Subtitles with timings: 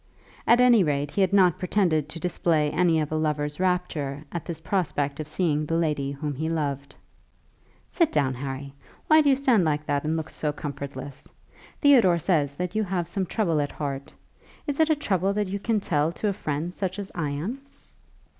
[0.47, 4.45] At any rate he had not pretended to display any of a lover's rapture at
[4.45, 6.95] this prospect of seeing the lady whom he loved.
[7.91, 8.73] "Sit down, Harry.
[9.05, 11.29] Why do you stand like that and look so comfortless?
[11.81, 14.11] Theodore says that you have some trouble at heart.
[14.65, 17.61] Is it a trouble that you can tell to a friend such as I am?"